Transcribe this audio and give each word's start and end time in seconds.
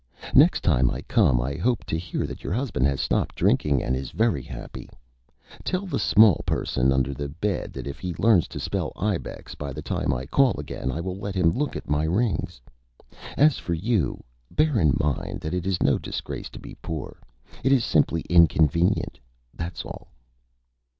Next 0.33 0.61
time 0.63 0.89
I 0.89 1.03
come 1.03 1.39
I 1.39 1.53
hope 1.57 1.83
to 1.83 1.95
hear 1.95 2.25
that 2.25 2.43
your 2.43 2.53
Husband 2.53 2.87
has 2.87 2.99
stopped 2.99 3.35
Drinking 3.35 3.83
and 3.83 3.95
is 3.95 4.09
very 4.09 4.41
Happy. 4.41 4.89
Tell 5.63 5.85
the 5.85 5.99
Small 5.99 6.41
Person 6.43 6.91
under 6.91 7.13
the 7.13 7.29
Bed 7.29 7.71
that 7.73 7.85
if 7.85 7.99
he 7.99 8.15
learns 8.17 8.47
to 8.47 8.59
spell 8.59 8.93
'Ibex' 8.95 9.53
by 9.53 9.71
the 9.71 9.83
time 9.83 10.11
I 10.11 10.25
call 10.25 10.55
again 10.59 10.91
I 10.91 11.01
will 11.01 11.17
let 11.17 11.35
him 11.35 11.51
look 11.51 11.75
at 11.75 11.87
my 11.87 12.05
Rings. 12.05 12.59
As 13.37 13.59
for 13.59 13.75
you, 13.75 14.23
bear 14.49 14.79
in 14.79 14.97
mind 14.99 15.39
that 15.41 15.53
it 15.53 15.67
is 15.67 15.83
no 15.83 15.99
Disgrace 15.99 16.49
to 16.49 16.59
be 16.59 16.73
Poor; 16.81 17.19
it 17.63 17.71
is 17.71 17.85
simply 17.85 18.21
Inconvenient; 18.21 19.19
that's 19.55 19.85
all." 19.85 20.07